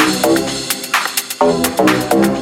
[0.00, 0.24] Thank
[2.24, 2.39] you.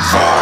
[0.00, 0.39] Dirty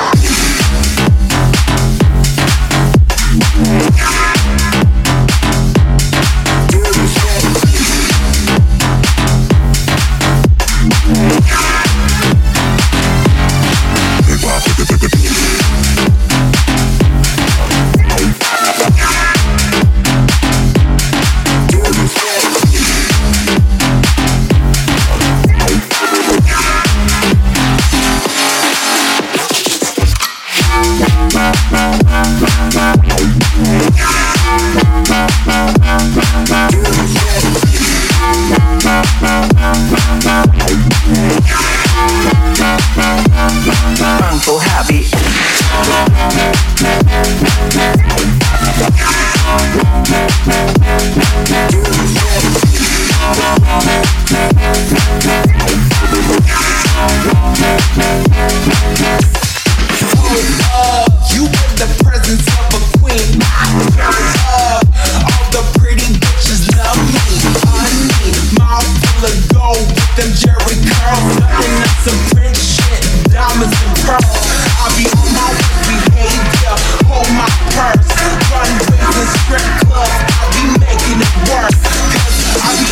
[70.88, 74.44] nothing that's some rich shit, diamonds and pearls.
[74.80, 75.50] I'll be on my
[75.84, 76.74] behavior,
[77.08, 78.08] hold my purse,
[78.52, 80.16] runways and strip clubs.
[80.38, 81.34] I be making it
[82.64, 82.88] I be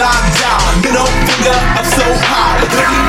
[0.00, 0.80] I die.
[0.80, 2.99] Middle finger up so high.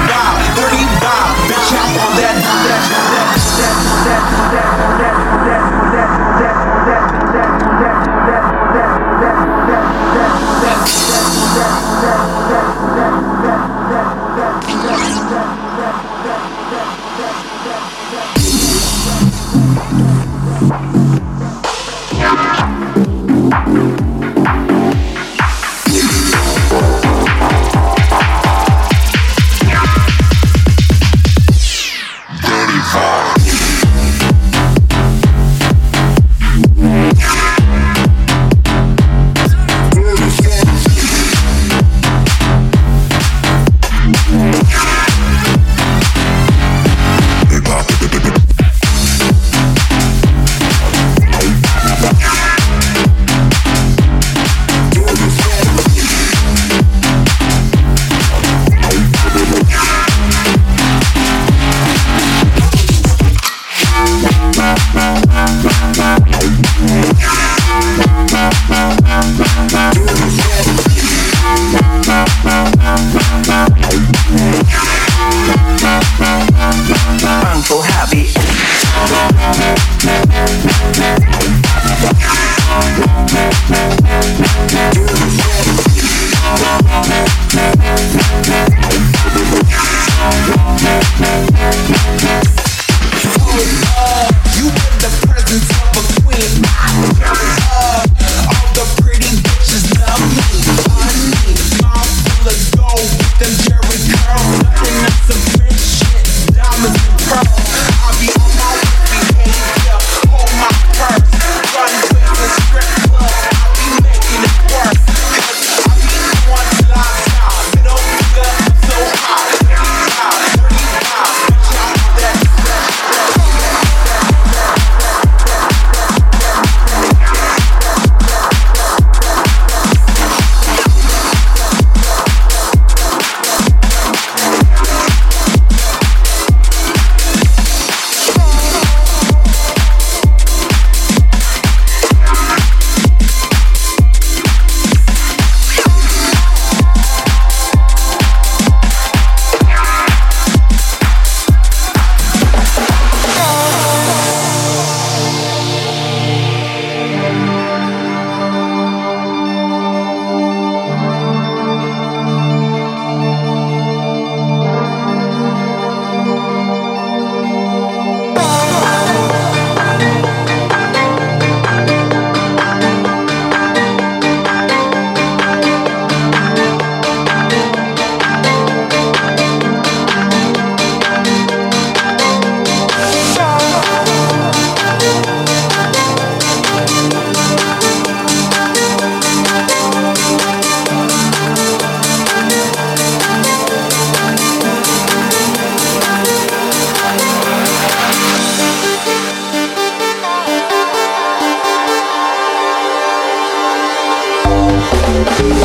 [205.42, 205.56] Thank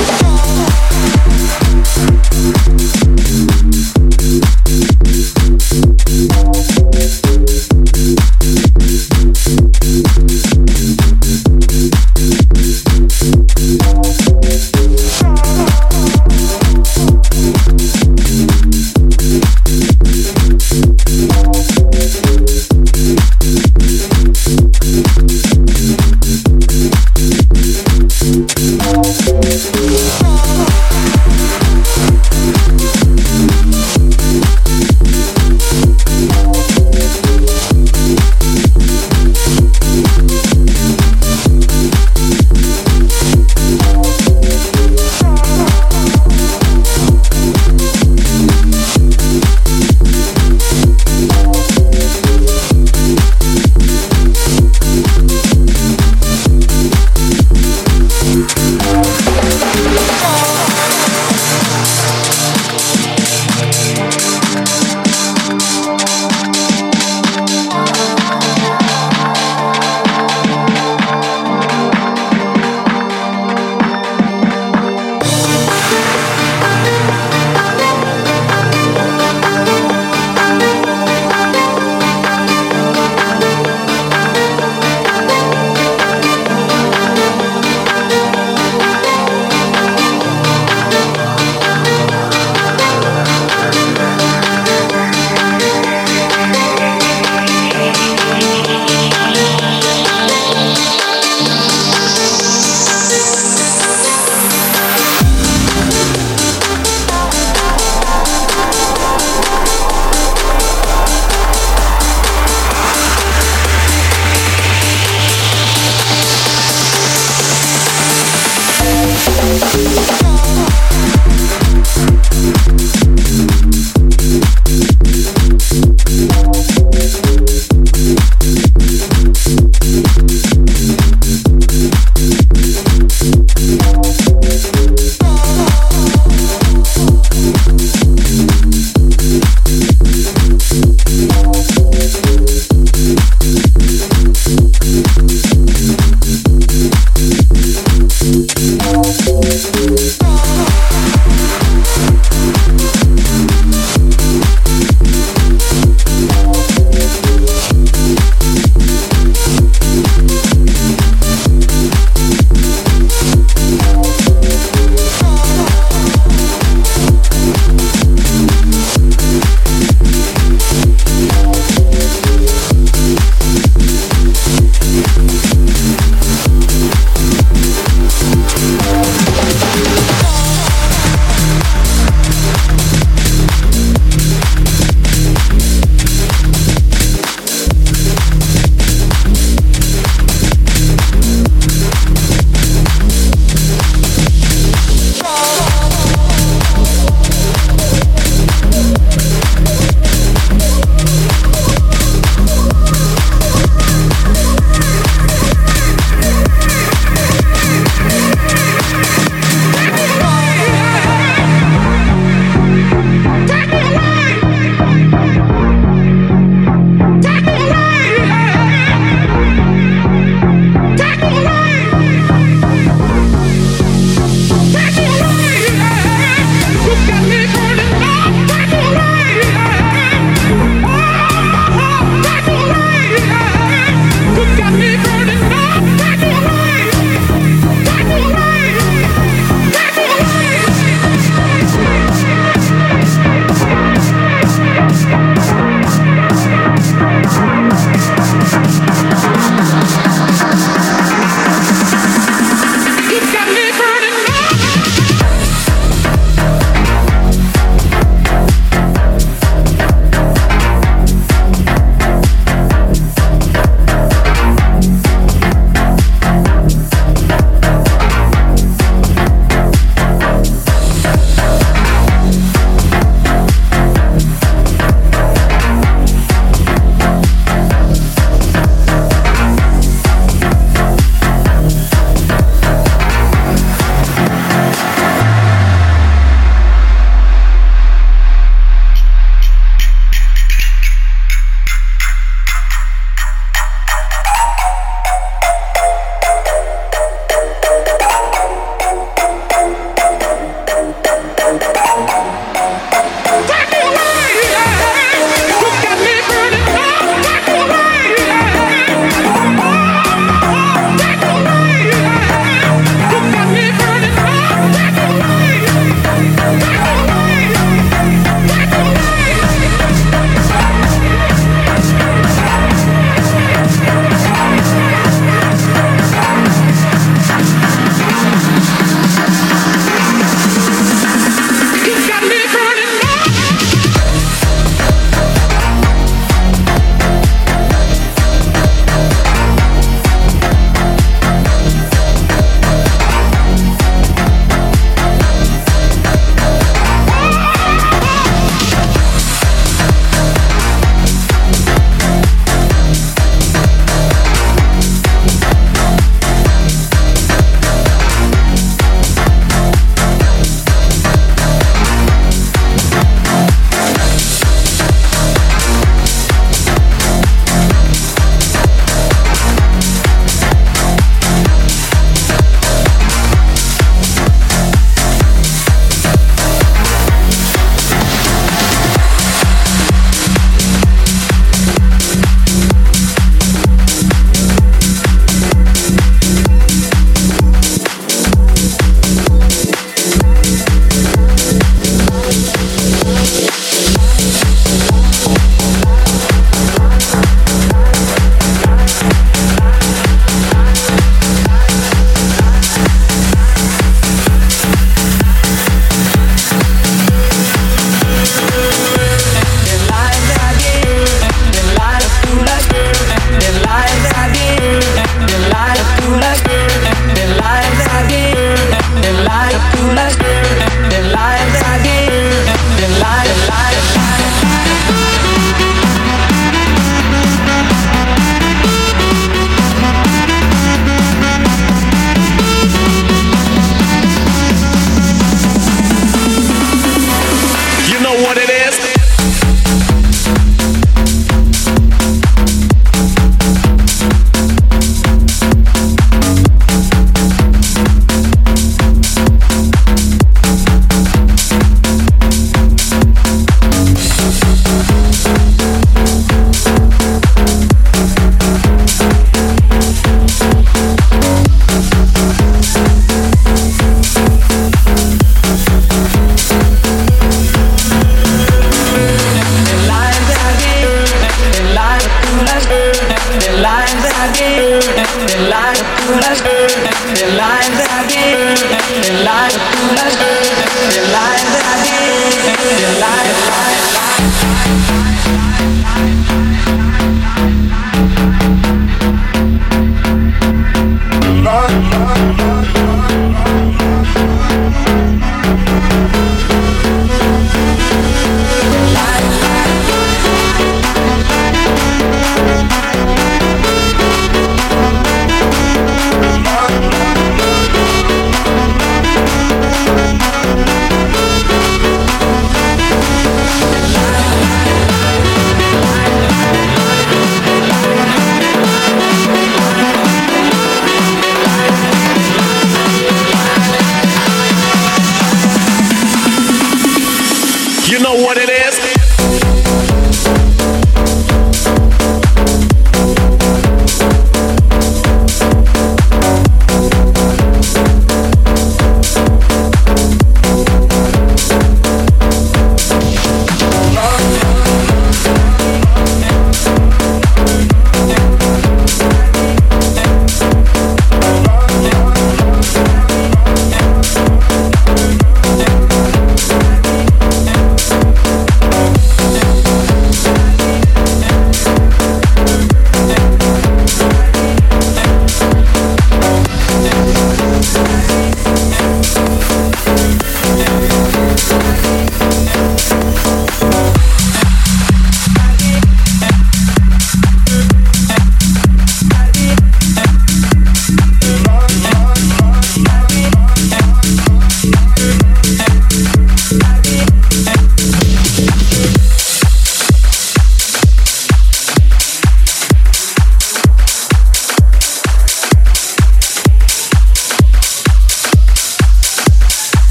[2.70, 2.75] you.